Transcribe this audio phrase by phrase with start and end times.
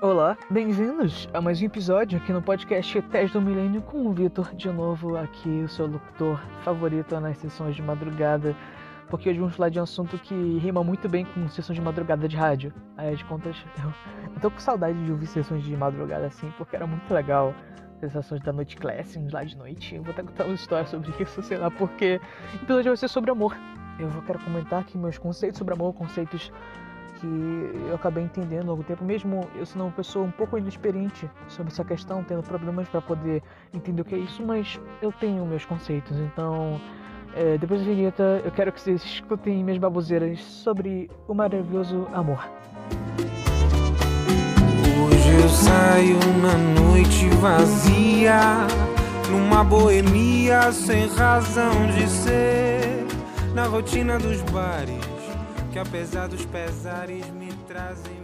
[0.00, 4.52] Olá, bem-vindos a mais um episódio aqui no podcast Teste do Milênio com o Vitor
[4.56, 8.56] de novo aqui, o seu locutor favorito nas sessões de madrugada,
[9.12, 12.26] porque hoje vamos falar de um assunto que rima muito bem com sessões de madrugada
[12.26, 12.72] de rádio.
[12.96, 13.54] Aí de contas,
[13.84, 17.54] eu, tô com saudade de ouvir sessões de madrugada assim, porque era muito legal.
[18.00, 19.96] Sensações da noite classing lá de noite.
[19.96, 22.18] Eu vou até contar uma história sobre isso, sei lá, porque
[22.54, 23.54] o episódio vai ser sobre amor.
[23.98, 26.50] Eu quero comentar aqui meus conceitos sobre amor, conceitos
[27.20, 27.26] que
[27.86, 31.30] eu acabei entendendo ao longo do tempo, mesmo eu sendo uma pessoa um pouco inexperiente
[31.48, 33.42] sobre essa questão, tendo problemas para poder
[33.74, 36.80] entender o que é isso, mas eu tenho meus conceitos, então
[37.34, 42.48] é, depois da vinheta eu quero que vocês escutem minhas baboseiras sobre o maravilhoso amor.
[45.04, 48.40] Hoje eu saio na noite vazia,
[49.30, 53.06] numa boemia sem razão de ser,
[53.54, 55.12] na rotina dos bares
[55.72, 58.21] que apesar dos pesares me trazem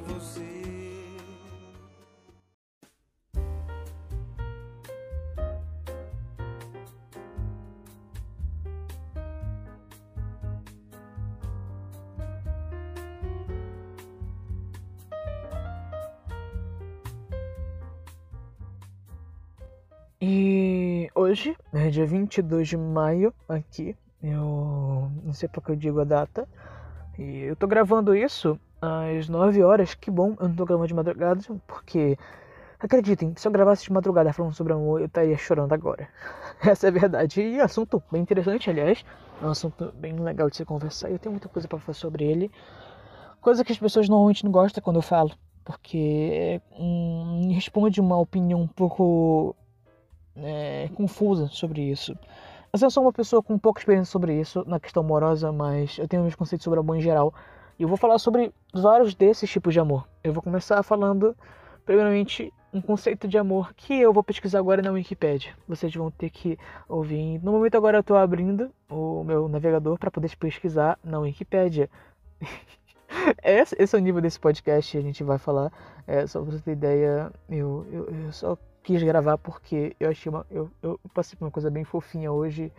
[20.21, 26.05] E hoje é dia 22 de maio aqui, eu não sei porque eu digo a
[26.05, 26.49] data,
[27.17, 30.95] e eu tô gravando isso às 9 horas, que bom, eu não tô gravando de
[30.95, 32.19] madrugada, porque
[32.81, 36.09] acreditem, se eu gravasse de madrugada falando sobre amor, eu estaria chorando agora.
[36.67, 37.41] Essa é a verdade.
[37.41, 39.05] E assunto bem interessante, aliás,
[39.41, 42.25] é um assunto bem legal de se conversar, eu tenho muita coisa para falar sobre
[42.25, 42.51] ele.
[43.41, 45.31] Coisa que as pessoas normalmente não gostam quando eu falo,
[45.65, 49.55] porque hum, responde uma opinião um pouco
[50.43, 52.17] é, confusa sobre isso.
[52.73, 56.07] Mas eu sou uma pessoa com pouca experiência sobre isso, na questão amorosa, mas eu
[56.07, 57.33] tenho meus conceitos sobre amor em geral.
[57.79, 60.07] E eu vou falar sobre vários desses tipos de amor.
[60.23, 61.35] Eu vou começar falando,
[61.87, 65.53] primeiramente, um conceito de amor que eu vou pesquisar agora na Wikipedia.
[65.67, 66.59] Vocês vão ter que
[66.89, 67.43] ouvir.
[67.43, 71.89] No momento agora eu estou abrindo o meu navegador para poder pesquisar na Wikipedia.
[73.43, 75.73] esse, esse é o nível desse podcast a gente vai falar.
[76.07, 80.31] É, só pra você ter ideia, eu, eu, eu só quis gravar porque eu achei
[80.31, 80.47] uma.
[80.51, 82.73] Eu, eu passei por uma coisa bem fofinha hoje.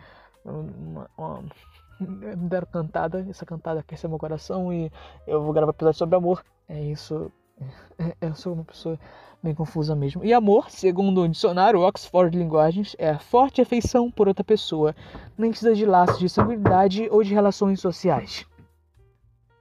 [0.44, 1.44] Uma, uma,
[2.00, 4.90] me deram cantada, essa cantada aqueceu meu coração e
[5.24, 6.42] eu vou gravar episódio sobre amor.
[6.68, 7.30] É isso.
[8.20, 8.98] Eu sou uma pessoa
[9.42, 10.24] bem confusa mesmo.
[10.24, 14.96] E amor, segundo o dicionário Oxford Linguagens, é forte afeição por outra pessoa,
[15.36, 18.46] nem precisa de laços de sanguinidade ou de relações sociais.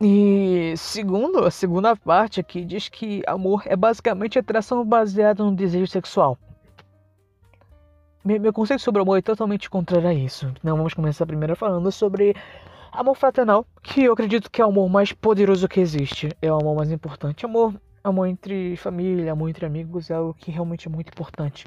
[0.01, 5.87] E segundo a segunda parte aqui diz que amor é basicamente atração baseada no desejo
[5.87, 6.37] sexual.
[8.23, 10.53] Meu, conceito sobre amor é totalmente contrário a isso.
[10.57, 12.33] Então vamos começar primeiro falando sobre
[12.93, 16.29] amor fraternal, que eu acredito que é o amor mais poderoso que existe.
[16.41, 17.45] É o amor mais importante.
[17.45, 21.66] Amor, amor entre família, amor entre amigos é algo que realmente é muito importante.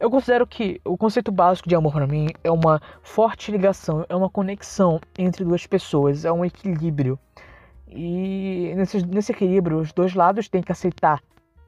[0.00, 4.16] Eu considero que o conceito básico de amor para mim é uma forte ligação, é
[4.16, 7.18] uma conexão entre duas pessoas, é um equilíbrio.
[7.90, 11.22] E nesse, nesse equilíbrio, os dois lados têm que aceitar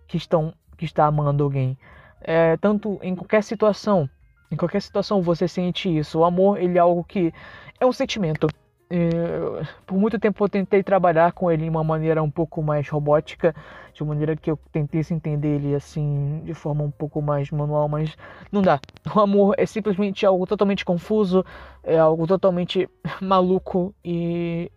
[0.07, 1.77] que estão que está amando alguém.
[2.23, 4.09] É, tanto em qualquer situação,
[4.51, 6.19] em qualquer situação você sente isso.
[6.19, 7.33] O amor, ele é algo que
[7.79, 8.49] é um sentimento.
[8.93, 12.89] É, por muito tempo eu tentei trabalhar com ele de uma maneira um pouco mais
[12.89, 13.55] robótica,
[13.95, 18.17] de maneira que eu tentei entender ele assim de forma um pouco mais manual, mas
[18.51, 18.81] não dá.
[19.15, 21.45] O amor é simplesmente algo totalmente confuso,
[21.85, 22.89] é algo totalmente
[23.23, 24.73] maluco e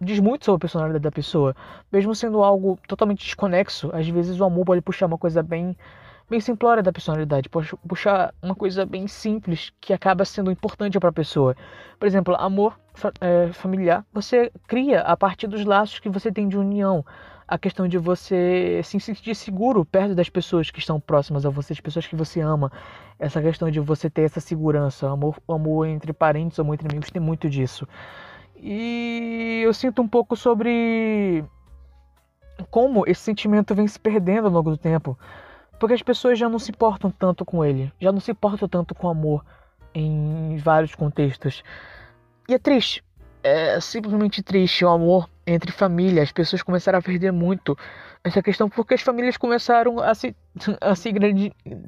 [0.00, 1.54] diz muito sobre a personalidade da pessoa.
[1.92, 5.76] Mesmo sendo algo totalmente desconexo, às vezes o amor pode puxar uma coisa bem
[6.28, 11.10] bem simplória da personalidade, pode puxar uma coisa bem simples que acaba sendo importante para
[11.10, 11.56] a pessoa.
[11.98, 12.78] Por exemplo, amor
[13.20, 17.04] é, familiar, você cria a partir dos laços que você tem de união.
[17.48, 21.72] A questão de você se sentir seguro perto das pessoas que estão próximas a você,
[21.72, 22.72] as pessoas que você ama.
[23.20, 25.08] Essa questão de você ter essa segurança.
[25.08, 27.86] Amor, amor entre parentes, amor entre amigos, tem muito disso.
[28.58, 31.44] E eu sinto um pouco sobre
[32.70, 35.18] como esse sentimento vem se perdendo ao longo do tempo.
[35.78, 38.94] Porque as pessoas já não se importam tanto com ele, já não se importam tanto
[38.94, 39.44] com amor
[39.94, 41.62] em vários contextos.
[42.48, 43.04] E é triste,
[43.42, 46.22] é simplesmente triste o amor entre família.
[46.22, 47.76] As pessoas começaram a perder muito
[48.24, 50.34] essa questão porque as famílias começaram a se,
[50.80, 51.12] a se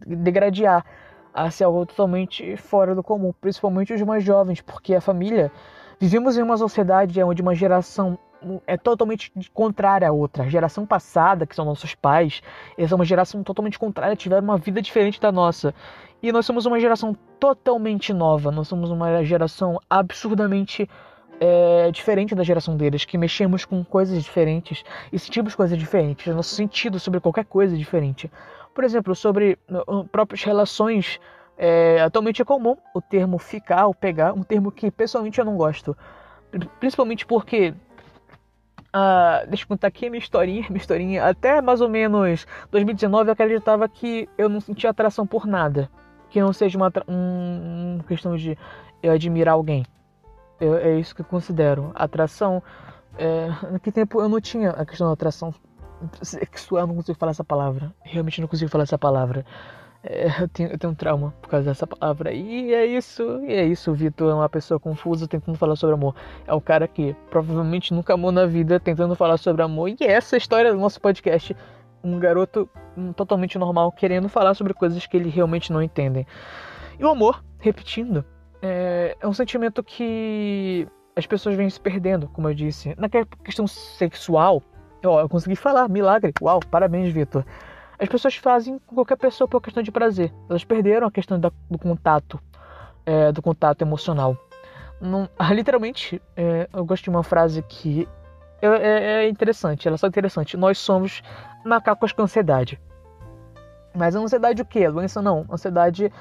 [0.06, 0.84] degradar,
[1.32, 5.50] a ser algo totalmente fora do comum, principalmente os mais jovens, porque a família
[6.00, 8.18] Vivemos em uma sociedade onde uma geração
[8.66, 10.44] é totalmente contrária à outra.
[10.44, 12.40] A geração passada, que são nossos pais,
[12.76, 15.74] eles são uma geração totalmente contrária, tiveram uma vida diferente da nossa.
[16.22, 20.88] E nós somos uma geração totalmente nova, nós somos uma geração absurdamente
[21.40, 26.54] é, diferente da geração deles, que mexemos com coisas diferentes e sentimos coisas diferentes, nosso
[26.54, 28.30] sentido sobre qualquer coisa é diferente.
[28.74, 31.20] Por exemplo, sobre uh, próprias relações,
[31.58, 35.56] é, atualmente é comum o termo ficar ou pegar, um termo que pessoalmente eu não
[35.56, 35.96] gosto.
[36.78, 37.74] Principalmente porque
[38.92, 41.26] ah, deixa eu contar aqui a minha historinha, minha historinha.
[41.26, 45.90] Até mais ou menos 2019 eu acreditava que eu não sentia atração por nada.
[46.30, 48.56] Que não seja uma, um, questão de
[49.02, 49.84] eu admirar alguém.
[50.60, 51.90] Eu, é isso que eu considero.
[51.94, 52.62] Atração.
[53.16, 55.52] É, naquele tempo eu não tinha a questão da atração
[56.22, 57.92] sexual, eu não consigo falar essa palavra.
[58.02, 59.44] Realmente não consigo falar essa palavra.
[60.02, 62.32] É, eu, tenho, eu tenho um trauma por causa dessa palavra.
[62.32, 63.90] E é isso, e é isso.
[63.90, 66.14] O Vitor é uma pessoa confusa tentando falar sobre amor.
[66.46, 69.88] É um cara que provavelmente nunca amou na vida tentando falar sobre amor.
[69.88, 71.56] E é essa a história do nosso podcast.
[72.02, 72.68] Um garoto
[73.16, 76.26] totalmente normal querendo falar sobre coisas que ele realmente não entendem.
[76.98, 78.24] E o amor, repetindo,
[78.62, 80.86] é, é um sentimento que
[81.16, 82.94] as pessoas vêm se perdendo, como eu disse.
[82.96, 83.08] Na
[83.44, 84.62] questão sexual,
[85.04, 86.32] ó, eu consegui falar, milagre.
[86.40, 87.44] Uau, parabéns, Vitor.
[87.98, 90.32] As pessoas fazem com qualquer pessoa por questão de prazer.
[90.48, 92.40] Elas perderam a questão da, do contato,
[93.04, 94.36] é, do contato emocional.
[95.00, 98.08] Não, literalmente, é, eu gosto de uma frase que
[98.60, 100.56] é, é, é interessante, ela é só interessante.
[100.56, 101.22] Nós somos
[101.64, 102.80] macacos com ansiedade.
[103.94, 104.84] Mas ansiedade o quê?
[104.84, 105.44] A doença não.
[105.50, 106.12] Ansiedade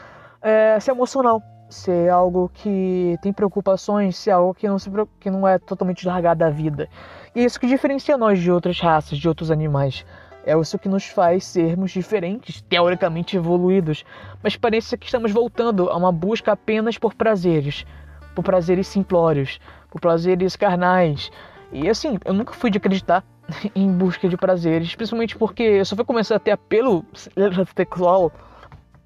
[0.42, 1.42] é ser emocional.
[1.70, 4.90] Ser algo que tem preocupações, ser algo que não, se,
[5.20, 6.88] que não é totalmente largado da vida.
[7.36, 10.06] E isso que diferencia nós de outras raças, de outros animais.
[10.48, 14.06] É isso que nos faz sermos diferentes, teoricamente evoluídos,
[14.42, 17.86] mas parece que estamos voltando a uma busca apenas por prazeres,
[18.34, 19.60] por prazeres simplórios,
[19.92, 21.30] por prazeres carnais.
[21.70, 23.26] E assim, eu nunca fui de acreditar
[23.76, 27.04] em busca de prazeres, principalmente porque eu só fui começar a ter apelo
[27.76, 28.32] sexual,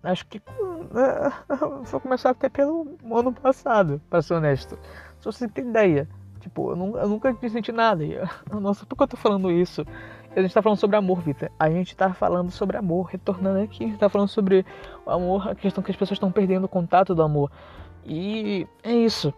[0.04, 0.40] acho que
[1.86, 4.78] só começar a ter pelo ano passado, para ser honesto.
[5.20, 6.08] Só você ter ideia.
[6.40, 8.04] Tipo, eu, não, eu nunca senti nada.
[8.52, 9.86] nossa, por que eu tô falando isso?
[10.36, 11.50] A gente tá falando sobre amor, Vitor.
[11.60, 13.84] A gente tá falando sobre amor, retornando aqui.
[13.84, 14.66] A gente tá falando sobre
[15.06, 17.52] o amor, a questão que as pessoas estão perdendo o contato do amor.
[18.06, 19.34] E é isso.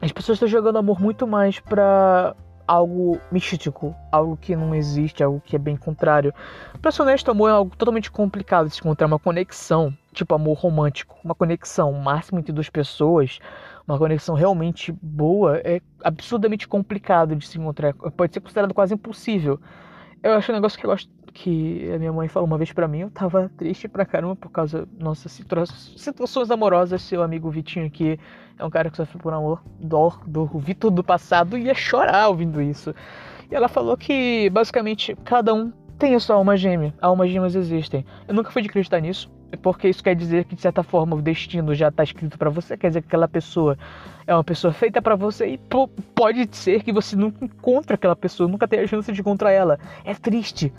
[0.00, 2.36] As pessoas estão jogando amor muito mais pra
[2.66, 6.32] algo místico, algo que não existe, algo que é bem contrário.
[6.80, 10.58] Pra ser honesto, amor é algo totalmente complicado de se encontrar uma conexão, tipo amor
[10.58, 13.38] romântico, uma conexão máxima entre duas pessoas,
[13.86, 19.58] uma conexão realmente boa, é absurdamente complicado de se encontrar, pode ser considerado quase impossível.
[20.22, 22.86] Eu acho um negócio que eu gosto que a minha mãe falou uma vez para
[22.86, 25.32] mim, eu tava triste pra caramba por causa nossas
[25.96, 27.02] situações amorosas.
[27.02, 28.20] Seu amigo Vitinho aqui
[28.58, 32.60] é um cara que sofre por amor, dor do Vitor do passado, ia chorar ouvindo
[32.60, 32.94] isso.
[33.50, 35.72] E ela falou que basicamente cada um
[36.02, 38.04] tem a sua alma gêmea, almas gêmeas existem.
[38.26, 39.30] Eu nunca fui de acreditar nisso,
[39.62, 42.76] porque isso quer dizer que de certa forma o destino já está escrito para você,
[42.76, 43.78] quer dizer que aquela pessoa
[44.26, 45.60] é uma pessoa feita para você e
[46.12, 49.78] pode ser que você nunca encontre aquela pessoa, nunca tenha a chance de encontrar ela.
[50.04, 50.74] É triste.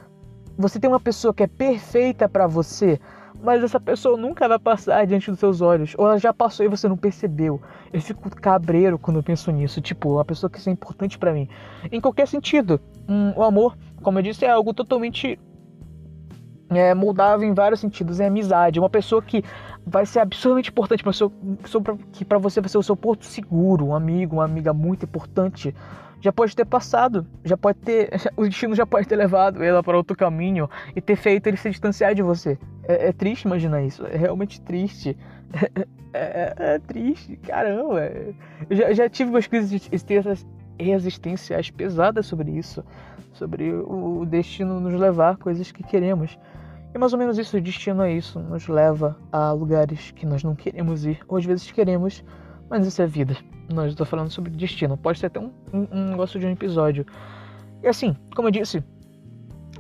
[0.58, 3.00] Você tem uma pessoa que é perfeita para você,
[3.42, 6.70] mas essa pessoa nunca vai passar diante dos seus olhos, ou ela já passou e
[6.70, 7.62] você não percebeu.
[7.94, 11.32] Eu fico cabreiro quando eu penso nisso, tipo, uma pessoa que isso é importante para
[11.32, 11.48] mim.
[11.90, 12.78] Em qualquer sentido,
[13.08, 15.40] um, o amor, como eu disse, é algo totalmente
[16.70, 18.20] é, moldável em vários sentidos.
[18.20, 19.44] É amizade, uma pessoa que
[19.86, 23.96] vai ser absurdamente importante para que para você vai ser o seu porto seguro, um
[23.96, 25.74] amigo, uma amiga muito importante.
[26.22, 29.98] Já pode ter passado, já pode ter, o destino já pode ter levado ela para
[29.98, 32.58] outro caminho e ter feito ele se distanciar de você.
[32.88, 35.18] É, é triste imaginar isso, é realmente triste.
[36.16, 38.02] É, é, é triste, caramba.
[38.70, 39.90] Eu já, já tive umas crises
[40.78, 42.86] existenciais pesadas sobre isso,
[43.34, 46.38] sobre o destino nos levar coisas que queremos.
[46.94, 50.44] E mais ou menos isso, o destino é isso, nos leva a lugares que nós
[50.44, 52.24] não queremos ir, ou às vezes queremos,
[52.70, 53.36] mas isso é vida.
[53.74, 57.06] Nós estou falando sobre destino, pode ser até um, um, um negócio de um episódio.
[57.82, 58.84] E assim, como eu disse,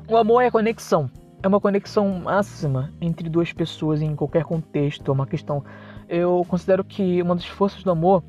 [0.07, 1.09] o amor é conexão.
[1.41, 5.09] É uma conexão máxima entre duas pessoas em qualquer contexto.
[5.09, 5.63] É uma questão.
[6.07, 8.23] Eu considero que uma das forças do amor,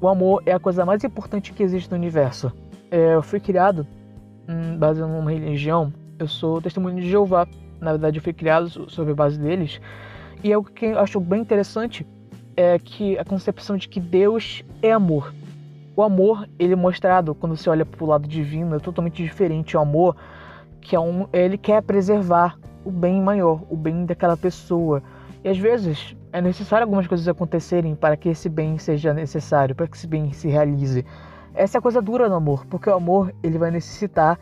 [0.00, 2.52] o amor é a coisa mais importante que existe no universo.
[2.90, 3.86] É, eu fui criado
[4.78, 7.46] baseado numa religião eu sou testemunho de Jeová.
[7.80, 9.80] Na verdade, eu fui criado sobre a base deles.
[10.42, 12.06] E é o que eu acho bem interessante
[12.56, 15.34] é que a concepção de que Deus é amor.
[15.94, 19.76] O amor, ele é mostrado quando você olha para o lado divino, é totalmente diferente.
[19.76, 20.16] O amor,
[20.80, 25.02] que é um, ele quer preservar o bem maior, o bem daquela pessoa.
[25.44, 29.86] E às vezes é necessário algumas coisas acontecerem para que esse bem seja necessário, para
[29.86, 31.04] que esse bem se realize.
[31.56, 34.38] Essa é a coisa dura no amor, porque o amor ele vai necessitar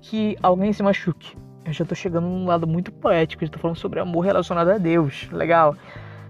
[0.00, 1.36] que alguém se machuque.
[1.64, 5.28] Eu já tô chegando num lado muito poético, estou falando sobre amor relacionado a Deus.
[5.32, 5.76] Legal.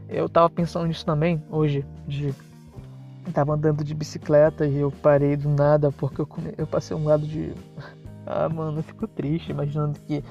[0.08, 2.34] Eu tava pensando nisso também hoje, de
[3.26, 6.52] eu tava andando de bicicleta e eu parei do nada porque eu, come...
[6.56, 7.52] eu passei um lado de
[8.26, 10.24] ah, mano, eu fico triste imaginando que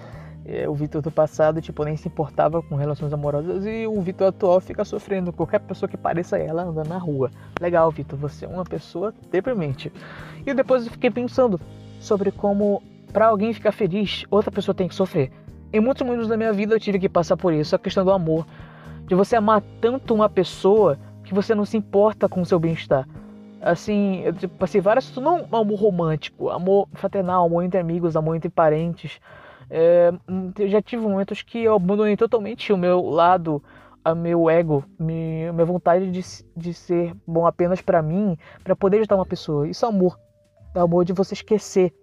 [0.45, 4.27] é, o Vitor do passado, tipo, nem se importava com relações amorosas e o Vitor
[4.27, 5.31] atual fica sofrendo.
[5.31, 7.29] Qualquer pessoa que pareça ela anda na rua.
[7.60, 9.91] Legal, Vitor, você é uma pessoa deprimente.
[10.45, 11.60] E depois eu fiquei pensando
[12.00, 12.81] sobre como,
[13.13, 15.31] para alguém ficar feliz, outra pessoa tem que sofrer.
[15.71, 18.12] Em muitos momentos da minha vida eu tive que passar por isso, a questão do
[18.12, 18.45] amor.
[19.05, 23.07] De você amar tanto uma pessoa que você não se importa com o seu bem-estar.
[23.62, 25.15] Assim, eu tipo, passei várias.
[25.17, 29.19] Não amor romântico, amor fraternal, amor entre amigos, amor entre parentes
[29.73, 30.11] é,
[30.67, 33.63] já tive momentos que eu abandonei totalmente o meu lado,
[34.05, 36.21] o meu ego, a minha vontade de,
[36.57, 39.69] de ser bom apenas para mim, para poder ajudar uma pessoa.
[39.69, 40.19] Isso é amor.
[40.75, 41.93] É amor de você esquecer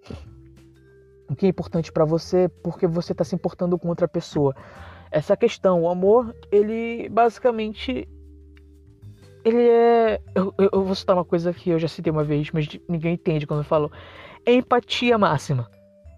[1.28, 4.56] o que é importante para você porque você está se importando com outra pessoa.
[5.10, 8.08] Essa questão, o amor, ele basicamente
[9.44, 10.20] ele é.
[10.34, 13.46] Eu, eu, vou citar uma coisa que eu já citei uma vez, mas ninguém entende
[13.46, 13.92] quando eu falo.
[14.46, 15.68] É empatia máxima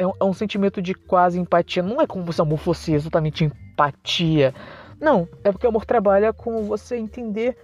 [0.01, 1.83] é um, é um sentimento de quase empatia.
[1.83, 4.55] Não é como se o amor fosse exatamente empatia.
[4.99, 7.57] Não, é porque o amor trabalha com você entender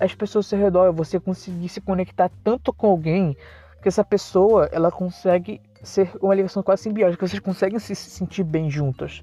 [0.00, 3.36] as pessoas ao seu redor, você conseguir se conectar tanto com alguém
[3.82, 8.70] que essa pessoa ela consegue ser uma ligação quase simbiótica, vocês conseguem se sentir bem
[8.70, 9.22] juntos.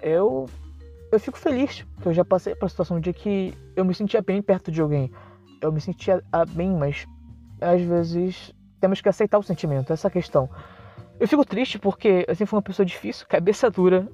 [0.00, 0.46] Eu
[1.10, 4.22] eu fico feliz que eu já passei por a situação de que eu me sentia
[4.22, 5.10] bem perto de alguém.
[5.60, 7.04] Eu me sentia ah, bem, mas
[7.60, 10.48] às vezes temos que aceitar o sentimento, essa questão.
[11.20, 14.08] Eu fico triste porque assim foi uma pessoa difícil, cabeça dura.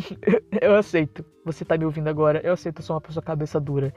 [0.58, 1.22] eu aceito.
[1.44, 3.92] Você tá me ouvindo agora, eu aceito, eu sou uma pessoa cabeça dura.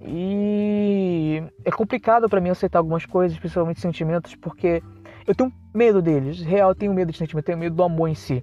[0.00, 4.82] E é complicado para mim aceitar algumas coisas, principalmente sentimentos, porque
[5.26, 6.40] eu tenho medo deles.
[6.40, 8.42] Real, eu tenho medo de sentimento, eu tenho medo do amor em si.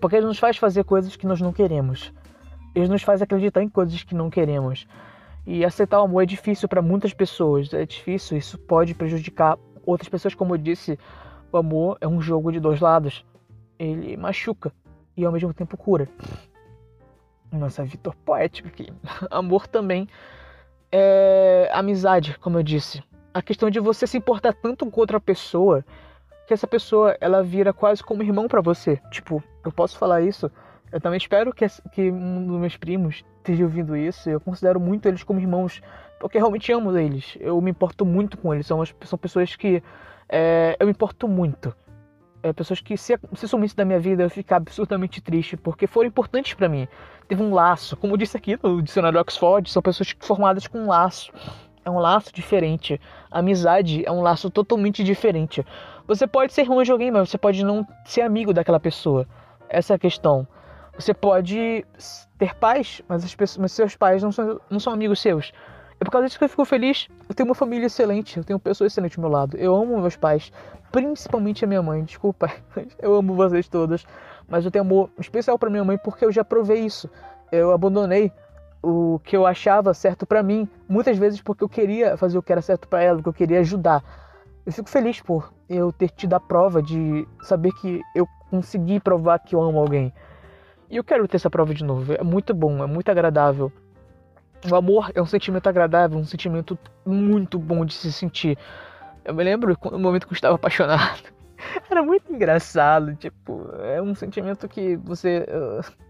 [0.00, 2.14] Porque ele nos faz fazer coisas que nós não queremos.
[2.74, 4.86] Ele nos faz acreditar em coisas que não queremos.
[5.46, 7.74] E aceitar o amor é difícil para muitas pessoas.
[7.74, 10.98] É difícil, isso pode prejudicar outras pessoas, como eu disse
[11.52, 13.24] o amor é um jogo de dois lados.
[13.78, 14.72] Ele machuca
[15.16, 16.08] e ao mesmo tempo cura.
[17.50, 18.92] Nossa, Vitor poético aqui.
[19.30, 20.08] Amor também
[20.90, 23.02] é amizade, como eu disse.
[23.32, 25.84] A questão de você se importar tanto com outra pessoa
[26.46, 29.00] que essa pessoa ela vira quase como irmão para você.
[29.10, 30.50] Tipo, eu posso falar isso.
[30.92, 34.30] Eu também espero que, que um dos meus primos esteja ouvindo isso.
[34.30, 35.82] Eu considero muito eles como irmãos,
[36.20, 37.36] porque realmente amo eles.
[37.40, 38.66] Eu me importo muito com eles.
[38.66, 39.82] São, são pessoas que
[40.28, 41.74] é, eu me importo muito.
[42.42, 46.08] É, pessoas que, se, se sumisse da minha vida, eu ficar absurdamente triste, porque foram
[46.08, 46.86] importantes para mim.
[47.26, 50.86] Teve um laço, como eu disse aqui no dicionário Oxford, são pessoas formadas com um
[50.86, 51.32] laço.
[51.84, 53.00] É um laço diferente.
[53.30, 55.64] Amizade é um laço totalmente diferente.
[56.06, 59.26] Você pode ser irmão de alguém, mas você pode não ser amigo daquela pessoa.
[59.68, 60.46] Essa é a questão.
[60.98, 61.84] Você pode
[62.38, 65.52] ter pais, mas, as pessoas, mas seus pais não são, não são amigos seus.
[66.00, 67.08] É por causa disso que eu fico feliz.
[67.28, 69.56] Eu tenho uma família excelente, eu tenho pessoas excelentes ao meu lado.
[69.56, 70.52] Eu amo meus pais,
[70.92, 72.04] principalmente a minha mãe.
[72.04, 72.50] Desculpa,
[73.00, 74.06] eu amo vocês todas.
[74.48, 77.10] Mas eu tenho amor especial para minha mãe porque eu já provei isso.
[77.50, 78.32] Eu abandonei
[78.82, 82.52] o que eu achava certo para mim, muitas vezes porque eu queria fazer o que
[82.52, 84.02] era certo para ela, porque eu queria ajudar.
[84.64, 89.38] Eu fico feliz por eu ter tido a prova de saber que eu consegui provar
[89.40, 90.12] que eu amo alguém.
[90.88, 92.12] E eu quero ter essa prova de novo.
[92.12, 93.72] É muito bom, é muito agradável.
[94.70, 98.58] O amor é um sentimento agradável, um sentimento muito bom de se sentir.
[99.24, 101.22] Eu me lembro no momento que eu estava apaixonado.
[101.90, 106.06] Era muito engraçado, tipo, é um sentimento que você uh,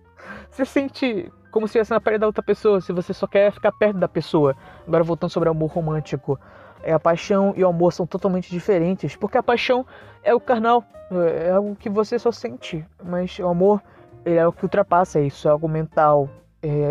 [0.51, 3.73] você sente como se estivesse na pele da outra pessoa, se você só quer ficar
[3.73, 4.55] perto da pessoa.
[4.87, 6.39] Agora voltando sobre o amor romântico,
[6.83, 9.87] é a paixão e o amor são totalmente diferentes, porque a paixão
[10.23, 13.83] é o carnal, é algo que você só sente, mas o amor
[14.25, 16.46] é o que ultrapassa isso, é algo mental, é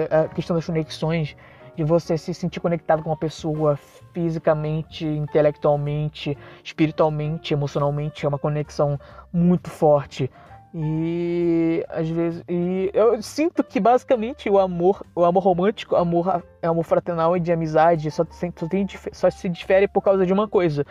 [0.09, 1.35] a questão das conexões,
[1.75, 3.77] de você se sentir conectado com uma pessoa
[4.13, 8.99] fisicamente, intelectualmente, espiritualmente, emocionalmente, é uma conexão
[9.31, 10.31] muito forte.
[10.77, 16.67] E às vezes, e eu sinto que basicamente o amor, o amor romântico, amor é
[16.67, 20.49] amor fraternal e de amizade, só, só, tem, só se difere por causa de uma
[20.49, 20.85] coisa,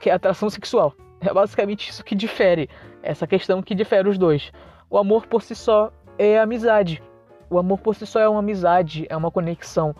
[0.00, 0.92] que é a atração sexual.
[1.20, 2.68] É basicamente isso que difere,
[3.00, 4.50] essa questão que difere os dois.
[4.90, 7.00] O amor por si só é amizade.
[7.50, 9.94] O amor por si só é uma amizade, é uma conexão.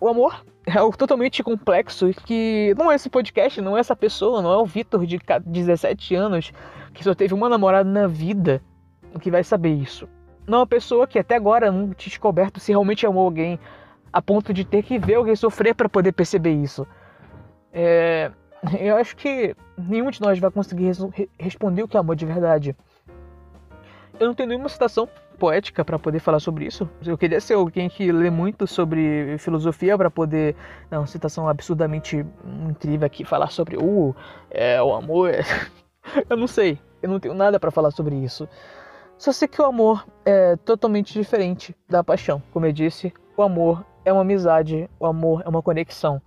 [0.00, 4.40] O amor é algo totalmente complexo que não é esse podcast, não é essa pessoa,
[4.40, 6.52] não é o Vitor de 17 anos
[6.92, 8.62] que só teve uma namorada na vida
[9.20, 10.08] que vai saber isso.
[10.46, 13.58] Não é uma pessoa que até agora não tinha descoberto se realmente amou alguém
[14.12, 16.86] a ponto de ter que ver alguém sofrer para poder perceber isso.
[17.72, 18.30] É...
[18.78, 20.90] eu acho que nenhum de nós vai conseguir
[21.38, 22.76] responder o que é amor de verdade.
[24.18, 25.08] Eu não tenho nenhuma citação
[25.42, 26.88] poética para poder falar sobre isso.
[27.04, 30.54] Eu queria ser alguém que lê muito sobre filosofia para poder
[30.88, 32.24] dar uma citação absurdamente
[32.70, 34.14] incrível aqui, falar sobre uh,
[34.48, 35.30] é, o amor.
[35.30, 35.40] É...
[36.30, 38.48] eu não sei, eu não tenho nada para falar sobre isso.
[39.18, 42.40] Só sei que o amor é totalmente diferente da paixão.
[42.52, 46.22] Como eu disse, o amor é uma amizade, o amor é uma conexão.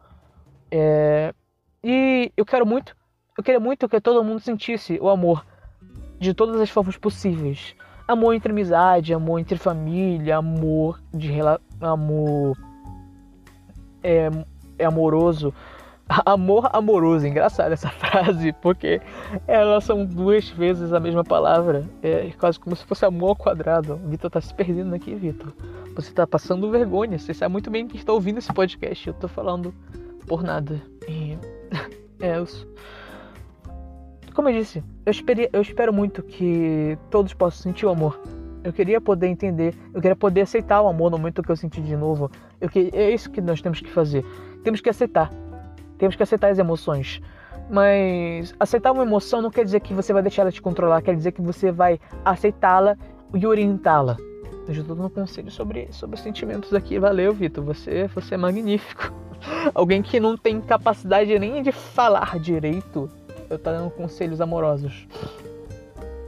[0.70, 1.34] É...
[1.82, 2.94] E eu quero muito,
[3.38, 5.46] eu queria muito que todo mundo sentisse o amor
[6.20, 11.32] de todas as formas possíveis amor entre amizade, amor entre família, amor de
[11.82, 12.58] amor
[14.04, 14.30] é,
[14.78, 15.54] é amoroso.
[16.24, 19.02] Amor amoroso, engraçado essa frase, porque
[19.48, 21.84] elas são duas vezes a mesma palavra.
[22.04, 24.00] É quase como se fosse amor ao quadrado.
[24.06, 25.52] Vitor tá se perdendo aqui, Vitor.
[25.96, 27.18] Você tá passando vergonha.
[27.18, 29.08] Você sabe muito bem que está ouvindo esse podcast.
[29.08, 29.74] Eu tô falando
[30.28, 30.80] por nada.
[31.10, 31.40] E...
[32.22, 32.46] é, eu
[34.36, 38.20] como eu disse, eu, esperi, eu espero muito que todos possam sentir o amor.
[38.66, 41.82] Eu queria poder entender, eu queria poder aceitar o amor no momento que eu senti
[41.82, 42.30] de novo.
[42.60, 44.26] Eu que, é isso que nós temos que fazer.
[44.62, 45.32] Temos que aceitar.
[45.98, 47.22] Temos que aceitar as emoções.
[47.70, 51.16] Mas aceitar uma emoção não quer dizer que você vai deixar ela te controlar, quer
[51.16, 52.98] dizer que você vai aceitá-la
[53.34, 54.18] e orientá-la.
[54.68, 57.00] Eu já estou dando conselho sobre, sobre sentimentos aqui.
[57.00, 57.64] Valeu, Vitor.
[57.64, 59.14] Você, você é magnífico.
[59.74, 63.10] Alguém que não tem capacidade nem de falar direito
[63.50, 65.08] eu tô dando conselhos amorosos.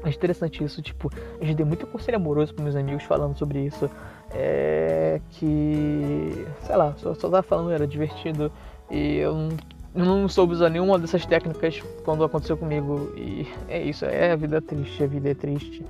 [0.04, 3.66] É interessante isso, tipo, eu já dei muito conselho amoroso pros meus amigos falando sobre
[3.66, 3.90] isso.
[4.32, 6.46] É que.
[6.62, 8.52] sei lá, só, só tava falando, era divertido.
[8.90, 9.50] E eu não,
[9.96, 13.12] eu não soube usar nenhuma dessas técnicas quando aconteceu comigo.
[13.18, 15.84] E é isso, é a vida triste, a vida é triste.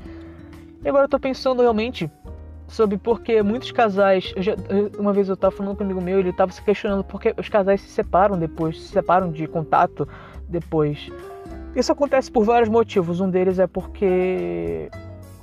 [0.83, 2.09] E agora eu tô pensando realmente
[2.67, 4.33] sobre porque muitos casais.
[4.37, 4.55] Já,
[4.97, 7.49] uma vez eu tava falando com um amigo meu, ele tava se questionando porque os
[7.49, 10.07] casais se separam depois, se separam de contato
[10.47, 11.11] depois.
[11.75, 13.19] Isso acontece por vários motivos.
[13.21, 14.89] Um deles é porque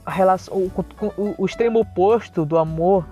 [0.05, 0.71] a relação, o,
[1.17, 3.07] o, o extremo oposto do amor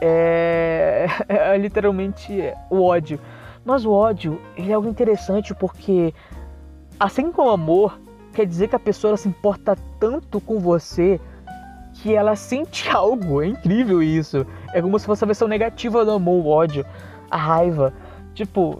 [0.00, 2.32] é, é, literalmente
[2.70, 3.18] o ódio.
[3.64, 6.14] Mas o ódio ele é algo interessante porque,
[7.00, 7.98] assim como o amor,
[8.32, 11.20] quer dizer que a pessoa se importa tanto com você
[11.94, 13.42] que ela sente algo.
[13.42, 14.46] É incrível isso.
[14.72, 16.84] É como se fosse a versão negativa do amor, o ódio,
[17.30, 17.92] a raiva.
[18.34, 18.78] Tipo,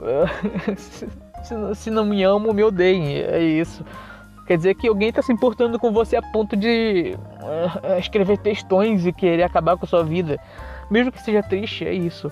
[1.46, 3.20] se, se não me amam, me odeiem.
[3.20, 3.85] É isso.
[4.46, 9.04] Quer dizer que alguém está se importando com você a ponto de uh, escrever textões
[9.04, 10.38] e querer acabar com a sua vida.
[10.88, 12.30] Mesmo que seja triste, é isso.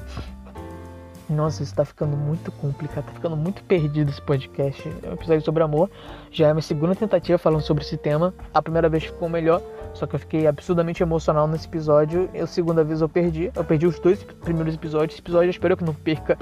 [1.29, 4.89] Nossa, isso tá ficando muito complicado, tá ficando muito perdido esse podcast.
[5.03, 5.91] É um episódio sobre amor.
[6.31, 8.33] Já é minha segunda tentativa falando sobre esse tema.
[8.53, 9.61] A primeira vez ficou melhor,
[9.95, 12.29] só que eu fiquei absurdamente emocional nesse episódio.
[12.33, 13.51] E a segunda vez eu perdi.
[13.57, 15.15] Eu perdi os dois primeiros episódios.
[15.15, 16.39] Esse episódio eu espero que não perca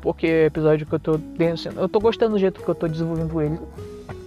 [0.00, 1.20] porque é episódio que eu tô
[1.76, 3.58] eu tô gostando do jeito que eu tô desenvolvendo ele.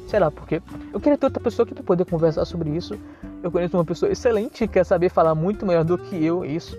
[0.07, 0.61] Sei lá, porque
[0.93, 2.97] eu queria ter outra pessoa aqui pra poder conversar sobre isso.
[3.41, 6.77] Eu conheço uma pessoa excelente que quer saber falar muito melhor do que eu isso.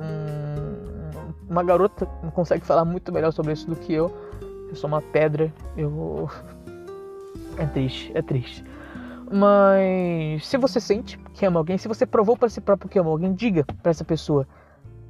[0.00, 4.14] Hum, uma garota consegue falar muito melhor sobre isso do que eu.
[4.68, 5.52] Eu sou uma pedra.
[5.76, 6.28] Eu.
[7.58, 8.62] É triste, é triste.
[9.32, 13.08] Mas se você sente que ama alguém, se você provou para si próprio que ama
[13.08, 14.46] alguém, diga para essa pessoa.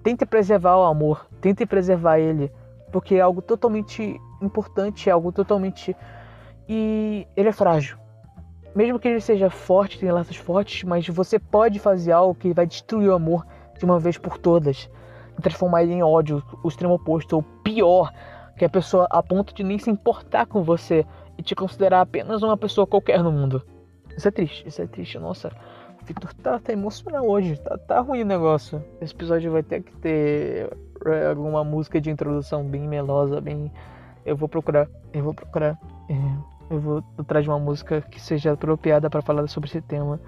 [0.00, 2.52] Tente preservar o amor, tente preservar ele
[2.92, 5.96] porque é algo totalmente importante, é algo totalmente.
[6.68, 7.98] E ele é frágil.
[8.74, 12.66] Mesmo que ele seja forte, tenha laços fortes, mas você pode fazer algo que vai
[12.66, 13.46] destruir o amor
[13.78, 14.90] de uma vez por todas.
[15.40, 18.12] Transformar ele em ódio, o extremo oposto, ou pior,
[18.56, 21.06] que a pessoa a ponto de nem se importar com você
[21.38, 23.62] e te considerar apenas uma pessoa qualquer no mundo.
[24.16, 25.50] Isso é triste, isso é triste, nossa.
[26.04, 28.82] Vitor tá, tá emocional hoje, tá, tá ruim o negócio.
[29.00, 30.70] Esse episódio vai ter que ter
[31.06, 33.70] é, alguma música de introdução bem melosa, bem.
[34.24, 35.78] Eu vou procurar, eu vou procurar.
[36.08, 36.14] É,
[36.70, 40.20] eu vou trazer uma música que seja apropriada para falar sobre esse tema.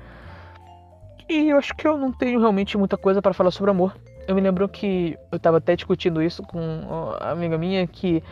[1.29, 3.95] E eu acho que eu não tenho realmente muita coisa para falar sobre amor.
[4.27, 8.23] Eu me lembro que eu tava até discutindo isso com uma amiga minha que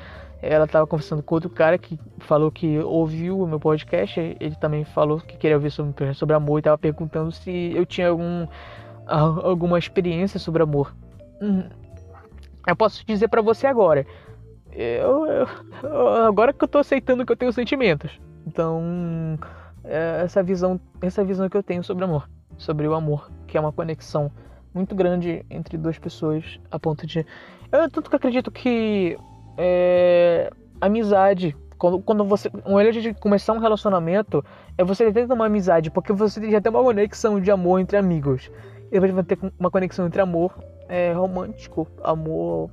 [0.43, 4.19] ela tava conversando com outro cara que falou que ouviu o meu podcast.
[4.39, 8.09] Ele também falou que queria ouvir sobre, sobre amor e tava perguntando se eu tinha
[8.09, 8.47] algum,
[9.07, 10.95] alguma experiência sobre amor.
[12.67, 14.07] Eu posso dizer para você agora.
[14.73, 18.21] Eu, eu, agora que eu tô aceitando que eu tenho sentimentos.
[18.47, 19.39] Então,
[19.85, 23.61] é essa visão, essa visão que eu tenho sobre amor, sobre o amor, que é
[23.61, 24.31] uma conexão
[24.75, 27.25] muito grande entre duas pessoas, a ponto de
[27.73, 29.19] eu tanto que acredito que
[29.57, 30.51] é,
[30.81, 31.57] amizade.
[31.79, 32.51] Quando, quando você.
[32.65, 34.45] Um erro de começar um relacionamento
[34.79, 38.51] é você ter uma amizade, porque você já tem uma conexão de amor entre amigos.
[38.91, 40.57] E você vai ter uma conexão entre amor
[40.89, 42.71] é, romântico, amor.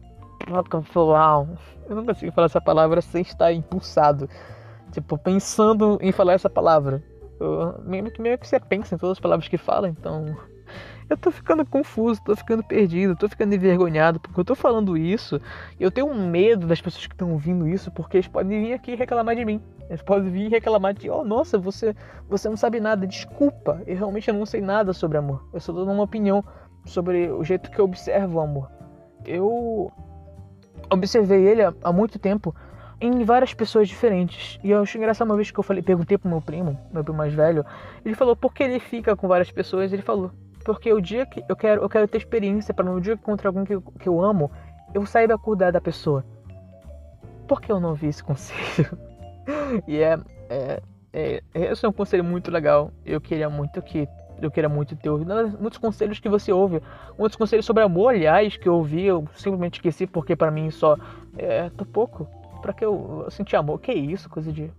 [1.89, 4.29] Eu não consigo falar essa palavra sem estar impulsado.
[4.91, 7.01] Tipo, pensando em falar essa palavra.
[7.83, 10.35] Meio, meio que você pensa em todas as palavras que fala, então.
[11.09, 15.39] Eu tô ficando confuso, tô ficando perdido, tô ficando envergonhado, porque eu tô falando isso
[15.79, 18.95] e eu tenho medo das pessoas que estão ouvindo isso, porque eles podem vir aqui
[18.95, 19.61] reclamar de mim.
[19.89, 21.93] Eles podem vir reclamar de, oh, nossa, você,
[22.29, 25.45] você não sabe nada, desculpa, eu realmente não sei nada sobre amor.
[25.53, 26.43] Eu só dando uma opinião
[26.85, 28.69] sobre o jeito que eu observo o amor.
[29.25, 29.91] Eu
[30.89, 32.55] observei ele há, muito tempo
[32.99, 34.59] em várias pessoas diferentes.
[34.63, 37.17] E eu achei engraçado uma vez que eu falei, perguntei pro meu primo, meu primo
[37.17, 37.65] mais velho,
[38.05, 40.31] ele falou por que ele fica com várias pessoas, ele falou,
[40.63, 43.49] porque o dia que eu quero, eu quero ter experiência para no dia que encontrar
[43.49, 44.51] alguém que, que eu amo,
[44.93, 46.23] eu saiba cuidar da pessoa.
[47.47, 48.97] Por que eu não vi esse conselho?
[49.87, 50.17] e é,
[50.49, 52.91] é, é, esse é um conselho muito legal.
[53.05, 54.07] Eu queria muito que
[54.45, 55.33] eu queria muito ter ouvido.
[55.59, 56.81] Muitos conselhos que você ouve,
[57.17, 60.97] muitos conselhos sobre amor, aliás, que eu ouvi, eu simplesmente esqueci porque para mim só
[61.37, 62.27] é tô pouco.
[62.61, 63.79] Pra que eu, eu senti amor?
[63.79, 64.29] Que isso?
[64.29, 64.71] Coisa de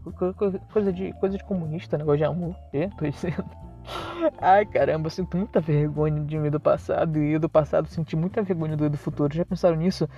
[0.72, 2.56] coisa de coisa de comunista, negócio de amor.
[2.72, 3.44] É, tô dizendo.
[4.40, 8.16] Ai caramba, eu sinto muita vergonha de mim do passado e eu do passado senti
[8.16, 9.34] muita vergonha do do futuro.
[9.34, 10.08] Já pensaram nisso?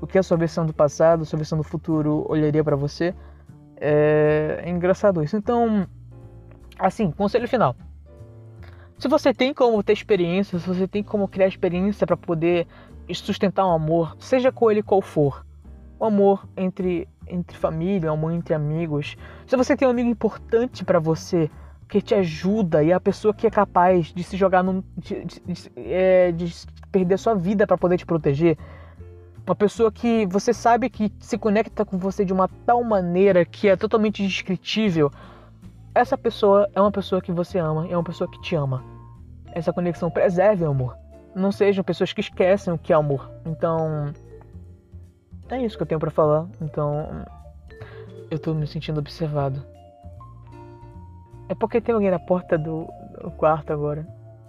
[0.00, 3.14] O que a sua versão do passado, a sua versão do futuro olharia para você?
[3.76, 4.62] É...
[4.64, 5.36] é engraçado isso.
[5.36, 5.86] Então,
[6.78, 7.76] assim, conselho final.
[9.02, 12.68] Se você tem como ter experiência, se você tem como criar experiência para poder
[13.12, 15.44] sustentar um amor, seja com ele qual for,
[15.98, 19.16] o um amor entre entre família, um amor entre amigos.
[19.44, 21.50] Se você tem um amigo importante para você,
[21.88, 24.62] que te ajuda e é a pessoa que é capaz de se jogar
[24.96, 26.54] de, de, de, é, de
[26.92, 28.56] perder sua vida para poder te proteger,
[29.44, 33.68] uma pessoa que você sabe que se conecta com você de uma tal maneira que
[33.68, 35.10] é totalmente indescritível,
[35.92, 38.91] essa pessoa é uma pessoa que você ama, é uma pessoa que te ama.
[39.52, 40.96] Essa conexão preserve o amor.
[41.34, 43.30] Não sejam pessoas que esquecem o que é amor.
[43.46, 44.12] Então,
[45.48, 46.46] é isso que eu tenho para falar.
[46.60, 47.24] Então,
[48.30, 49.62] eu tô me sentindo observado.
[51.48, 52.86] É porque tem alguém na porta do,
[53.22, 54.06] do quarto agora.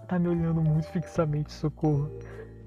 [0.08, 2.10] Tá me olhando muito fixamente, socorro.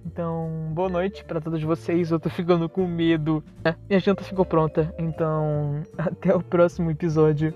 [0.05, 2.11] Então, boa noite para todos vocês.
[2.11, 3.43] Eu tô ficando com medo.
[3.89, 4.95] Minha janta ficou pronta.
[4.99, 7.53] Então, até o próximo episódio.